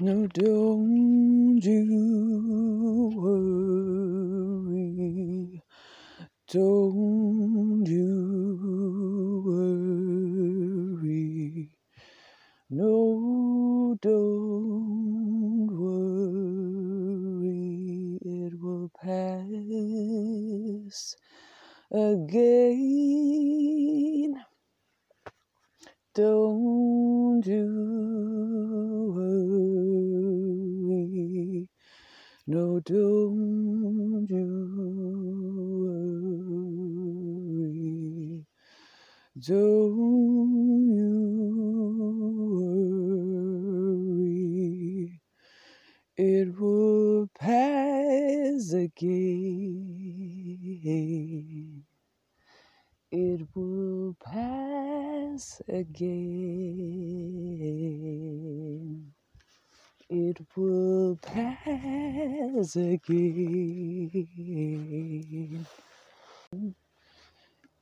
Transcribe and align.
No, 0.00 0.26
don't 0.26 1.60
you 1.62 3.12
worry. 3.14 4.82
Don't 6.50 7.86
you 7.86 9.44
worry. 9.46 11.70
No, 12.70 13.96
don't 14.02 15.68
worry. 15.70 17.54
It 18.20 18.60
will 18.60 18.90
pass 19.00 21.14
again. 21.92 22.84
Don't 26.14 27.46
you 27.46 28.33
don't 32.84 34.26
you 34.30 34.46
worry. 37.56 38.46
Don't 39.38 40.88
you 40.90 41.18
worry. 44.20 45.20
It 46.16 46.58
will 46.60 47.28
pass 47.38 48.72
again. 48.72 49.04
It 53.10 53.48
will 53.54 54.16
pass 54.24 55.62
again. 55.68 57.33
It 60.10 60.40
will 60.54 61.16
pass 61.16 62.76
again. 62.76 64.16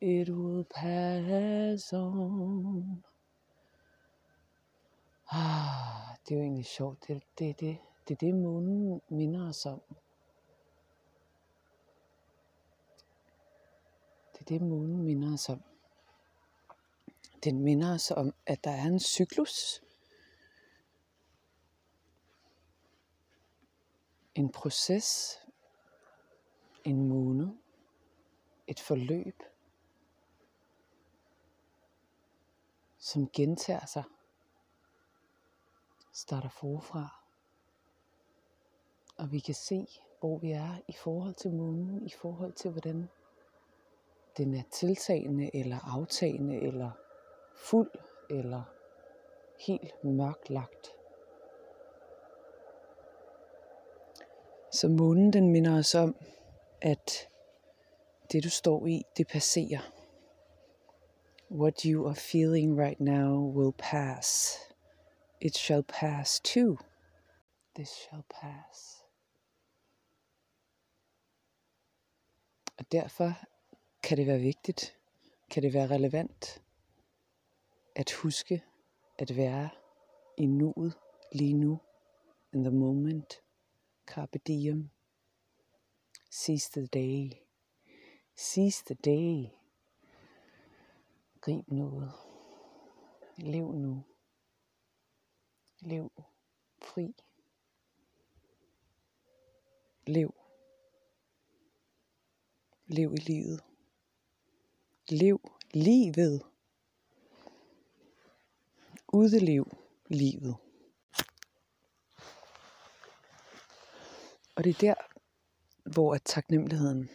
It 0.00 0.28
will 0.28 0.64
pass 0.64 1.92
on. 1.92 3.02
Ah, 5.32 6.16
det 6.28 6.34
er 6.34 6.38
jo 6.38 6.42
egentlig 6.42 6.66
sjovt. 6.66 7.08
Det, 7.08 7.16
er 7.16 7.20
det, 7.38 7.60
det, 7.60 7.78
det 8.08 8.20
det, 8.20 8.34
månen 8.34 9.00
minder 9.08 9.48
os 9.48 9.66
om. 9.66 9.82
Det 14.32 14.40
er 14.40 14.44
det, 14.44 14.62
månen 14.62 15.02
minder 15.02 15.34
os 15.34 15.48
om. 15.48 15.62
Den 17.44 17.58
minder 17.58 17.94
os 17.94 18.10
om, 18.10 18.34
at 18.46 18.64
der 18.64 18.70
er 18.70 18.86
en 18.86 19.00
cyklus. 19.00 19.82
En 24.34 24.52
proces. 24.52 25.38
En 26.84 27.08
måned. 27.08 27.48
Et 28.66 28.80
forløb. 28.80 29.42
Som 32.98 33.28
gentager 33.28 33.86
sig. 33.86 34.04
Starter 36.12 36.48
forfra. 36.48 37.22
Og 39.16 39.32
vi 39.32 39.38
kan 39.38 39.54
se, 39.54 39.86
hvor 40.20 40.38
vi 40.38 40.50
er 40.50 40.80
i 40.88 40.92
forhold 40.92 41.34
til 41.34 41.50
månen, 41.50 42.06
i 42.06 42.10
forhold 42.10 42.52
til 42.52 42.70
hvordan 42.70 43.08
den 44.36 44.54
er 44.54 44.62
tiltagende 44.70 45.56
eller 45.56 45.78
aftagende 45.98 46.56
eller 46.56 46.90
fuld 47.56 47.90
eller 48.30 48.62
helt 49.66 50.04
mørklagt. 50.04 51.01
Så 54.72 54.88
månen 54.88 55.32
den 55.32 55.48
minder 55.48 55.78
os 55.78 55.94
om, 55.94 56.16
at 56.82 57.28
det 58.32 58.44
du 58.44 58.50
står 58.50 58.86
i, 58.86 59.02
det 59.16 59.26
passerer. 59.26 59.92
What 61.50 61.82
you 61.82 62.06
are 62.06 62.16
feeling 62.16 62.80
right 62.80 63.00
now 63.00 63.52
will 63.56 63.72
pass. 63.78 64.58
It 65.40 65.56
shall 65.56 65.82
pass 65.82 66.40
too. 66.40 66.76
This 67.74 67.88
shall 67.88 68.22
pass. 68.30 69.04
Og 72.78 72.92
derfor 72.92 73.32
kan 74.02 74.16
det 74.16 74.26
være 74.26 74.38
vigtigt, 74.38 74.96
kan 75.50 75.62
det 75.62 75.74
være 75.74 75.86
relevant 75.86 76.62
at 77.96 78.12
huske 78.12 78.62
at 79.18 79.36
være 79.36 79.68
i 80.36 80.46
nuet 80.46 80.94
lige 81.32 81.54
nu, 81.54 81.80
in 82.52 82.64
the 82.64 82.74
moment, 82.74 83.42
carpe 84.14 84.38
diem, 84.46 84.90
seize 86.30 86.68
the 86.74 86.86
day, 86.86 87.42
seize 88.34 88.82
the 88.86 88.94
day, 88.94 89.50
grib 91.40 91.68
noget, 91.68 92.12
lev 93.38 93.72
nu, 93.72 94.04
lev 95.80 96.08
fri, 96.82 97.14
lev, 100.06 100.30
lev 102.86 103.14
i 103.14 103.16
livet. 103.16 103.60
Lev 105.10 105.38
livet. 105.74 106.42
Udelev 109.12 109.64
livet. 110.08 110.61
Og 114.62 114.66
det 114.66 114.74
er 114.74 114.94
der, 114.94 114.94
hvor 115.92 116.14
at 116.14 116.22
taknemmeligheden 116.24 117.10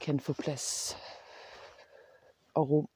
kan 0.00 0.20
få 0.20 0.32
plads 0.32 0.96
og 2.54 2.70
rum. 2.70 2.88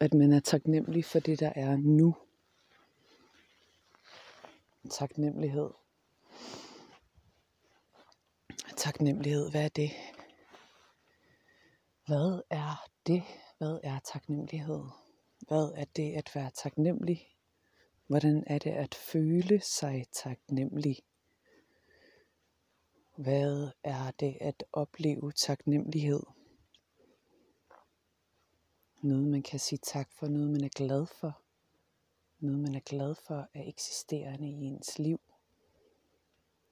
At 0.00 0.14
man 0.14 0.32
er 0.32 0.40
taknemmelig 0.40 1.04
for 1.04 1.18
det, 1.18 1.40
der 1.40 1.52
er 1.56 1.76
nu. 1.76 2.16
Taknemmelighed. 4.90 5.70
Taknemmelighed, 8.76 9.50
hvad 9.50 9.64
er 9.64 9.68
det? 9.68 9.90
Hvad 12.06 12.42
er 12.50 12.88
det? 13.06 13.22
Hvad 13.58 13.80
er 13.82 13.98
taknemmelighed? 14.12 14.84
Hvad 15.48 15.72
er 15.76 15.84
det 15.96 16.12
at 16.12 16.30
være 16.34 16.50
taknemmelig? 16.50 17.33
Hvordan 18.06 18.44
er 18.46 18.58
det 18.58 18.70
at 18.70 18.94
føle 18.94 19.60
sig 19.60 20.06
taknemmelig? 20.12 20.98
Hvad 23.16 23.70
er 23.84 24.10
det 24.10 24.38
at 24.40 24.64
opleve 24.72 25.32
taknemmelighed? 25.32 26.22
Noget 29.02 29.28
man 29.28 29.42
kan 29.42 29.60
sige 29.60 29.78
tak 29.78 30.12
for, 30.12 30.26
noget 30.26 30.50
man 30.50 30.64
er 30.64 30.68
glad 30.68 31.06
for. 31.06 31.42
Noget 32.38 32.58
man 32.58 32.74
er 32.74 32.80
glad 32.80 33.14
for 33.14 33.48
er 33.54 33.68
eksisterende 33.68 34.48
i 34.48 34.64
ens 34.64 34.98
liv. 34.98 35.20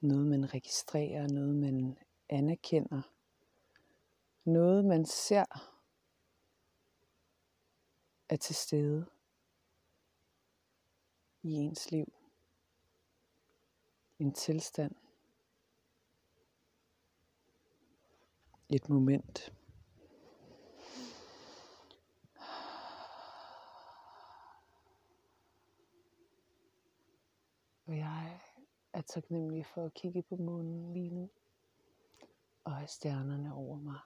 Noget 0.00 0.26
man 0.26 0.54
registrerer, 0.54 1.28
noget 1.28 1.54
man 1.54 1.98
anerkender. 2.28 3.02
Noget 4.44 4.84
man 4.84 5.06
ser 5.06 5.44
er 8.28 8.36
til 8.36 8.54
stede 8.54 9.06
i 11.42 11.52
ens 11.52 11.90
liv. 11.90 12.12
En 14.18 14.32
tilstand. 14.32 14.94
Et 18.68 18.88
moment. 18.88 19.52
Og 27.86 27.96
jeg 27.98 28.40
er 28.92 29.00
taknemmelig 29.00 29.66
for 29.66 29.84
at 29.84 29.94
kigge 29.94 30.22
på 30.22 30.36
månen 30.36 30.92
lige 30.92 31.10
nu. 31.10 31.30
Og 32.64 32.76
have 32.76 32.88
stjernerne 32.88 33.54
over 33.54 33.76
mig. 33.76 33.98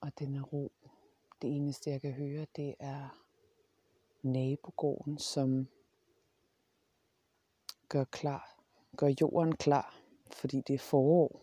Og 0.00 0.18
den 0.18 0.34
er 0.34 0.42
ro. 0.42 0.72
Det 1.42 1.56
eneste 1.56 1.90
jeg 1.90 2.00
kan 2.00 2.12
høre, 2.12 2.46
det 2.56 2.74
er 2.78 3.25
nabogården, 4.26 5.18
som 5.18 5.68
gør 7.88 8.04
klar, 8.04 8.60
gør 8.96 9.12
jorden 9.20 9.56
klar, 9.56 10.00
fordi 10.32 10.60
det 10.60 10.74
er 10.74 10.78
forår. 10.78 11.42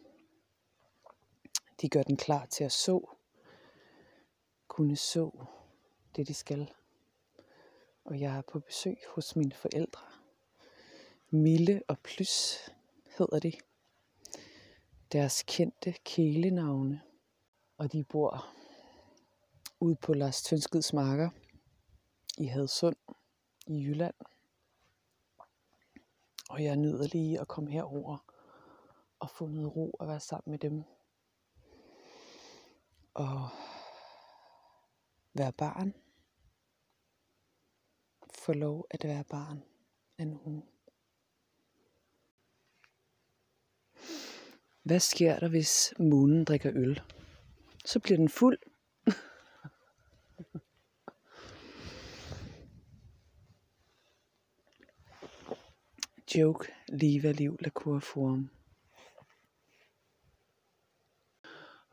De 1.82 1.90
gør 1.90 2.04
den 2.04 2.18
klar 2.18 2.46
til 2.46 2.64
at 2.64 2.72
så, 2.72 3.10
kunne 4.68 4.96
så 4.96 5.46
det 6.16 6.28
de 6.28 6.34
skal. 6.34 6.72
Og 8.06 8.20
jeg 8.20 8.38
er 8.38 8.42
på 8.42 8.60
besøg 8.60 8.98
hos 9.16 9.36
mine 9.36 9.54
forældre. 9.54 10.02
Mille 11.30 11.82
og 11.88 12.00
Plys 12.00 12.58
hedder 13.18 13.40
de. 13.40 13.54
Deres 15.12 15.44
kendte 15.48 15.92
kælenavne. 15.92 17.02
Og 17.78 17.92
de 17.92 18.04
bor 18.04 18.46
ude 19.80 19.96
på 19.96 20.14
Lars 20.14 20.44
Tønskids 20.44 20.94
marker 20.94 21.30
i 22.38 22.46
Hadsund 22.46 22.96
i 23.68 23.84
Jylland. 23.84 24.16
Og 26.50 26.64
jeg 26.64 26.76
nyder 26.76 27.08
lige 27.08 27.40
at 27.40 27.48
komme 27.48 27.72
herover 27.72 28.18
og 29.20 29.30
få 29.30 29.48
noget 29.48 29.76
ro 29.76 29.92
og 29.92 30.08
være 30.08 30.20
sammen 30.20 30.52
med 30.52 30.60
dem. 30.60 30.84
Og 33.14 33.50
være 35.34 35.54
barn. 35.54 35.94
Få 38.34 38.54
lov 38.54 38.88
at 38.92 39.04
være 39.04 39.24
barn 39.24 39.64
af 40.18 40.28
nogen. 40.28 40.64
Hvad 44.84 45.00
sker 45.00 45.40
der, 45.40 45.48
hvis 45.48 45.94
månen 46.00 46.46
drikker 46.46 46.72
øl? 46.76 47.02
Så 47.86 48.00
bliver 48.00 48.18
den 48.18 48.30
fuld. 48.30 48.60
Joke, 56.34 56.74
liva, 56.90 57.32
liv, 57.32 57.56
la 57.60 57.70
cura 57.70 58.00
forum. 58.00 58.50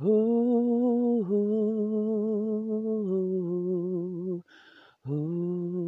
Oh, 0.00 1.26
oh, 1.30 1.34
oh, 5.06 5.80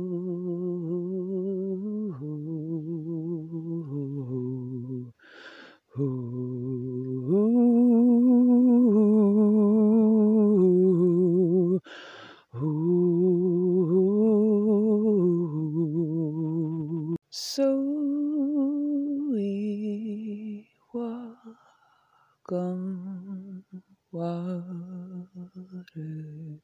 So 17.30 17.91
waters 25.34 26.62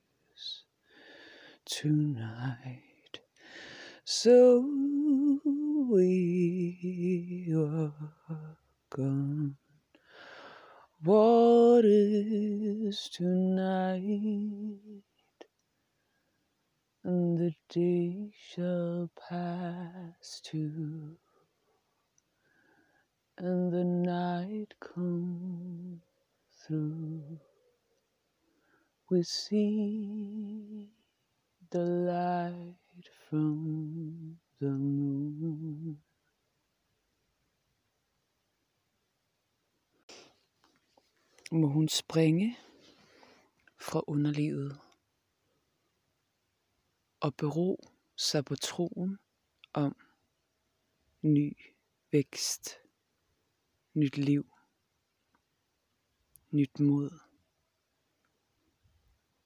tonight. 1.64 3.20
So 4.04 4.60
we 5.90 7.46
walk 7.50 8.98
on 8.98 9.56
waters 11.04 13.08
tonight. 13.12 14.78
And 17.04 17.38
the 17.38 17.54
day 17.68 18.32
shall 18.34 19.08
pass 19.16 20.40
too, 20.42 21.16
and 23.38 23.72
the 23.72 23.84
night 23.84 24.74
come 24.80 26.02
through. 26.66 27.38
We 29.10 29.22
see 29.22 30.92
the 31.70 31.84
light 31.84 33.08
from 33.28 34.38
the 34.60 34.70
moon. 34.70 36.02
Må 41.52 41.68
hun 41.68 41.88
springe 41.88 42.56
fra 43.80 44.02
underlivet 44.06 44.80
og 47.20 47.34
bero 47.34 47.80
sig 48.16 48.44
på 48.44 48.56
troen 48.56 49.18
om 49.72 49.96
ny 51.22 51.56
vækst, 52.12 52.70
nyt 53.94 54.16
liv, 54.16 54.52
nyt 56.50 56.80
mod 56.80 57.27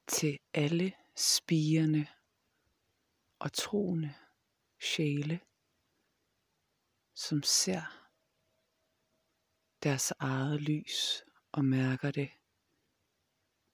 til 0.06 0.38
alle 0.54 0.92
spirende 1.16 2.06
og 3.38 3.52
troende 3.52 4.14
sjæle, 4.80 5.40
som 7.14 7.42
ser 7.42 7.82
deres 9.82 10.12
eget 10.18 10.60
lys 10.60 11.24
og 11.52 11.64
mærker 11.64 12.10
det 12.10 12.30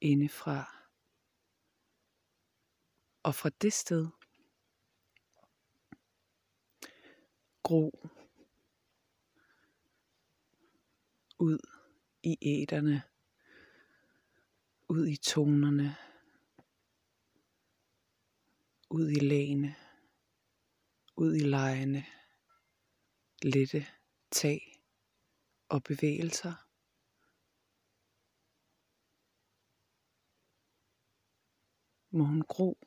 indefra. 0.00 0.74
Og 3.22 3.34
fra 3.34 3.48
det 3.48 3.72
sted 3.72 4.08
gro 7.62 8.08
ud 11.38 11.58
i 12.22 12.38
æderne, 12.42 13.02
ud 14.88 15.06
i 15.06 15.16
tonerne, 15.16 15.96
ud 18.90 19.10
i 19.10 19.20
lagene, 19.20 19.76
ud 21.16 21.34
i 21.34 21.44
lejene, 21.44 22.06
lette 23.42 23.86
tag 24.30 24.82
og 25.68 25.82
bevægelser. 25.82 26.54
Må 32.10 32.24
hun 32.24 32.42
gro 32.42 32.78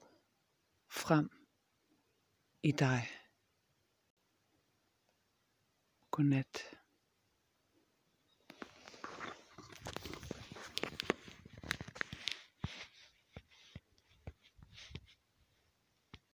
frem 0.88 1.30
i 2.63 2.71
dig. 2.71 3.07
Godnat. 6.12 6.81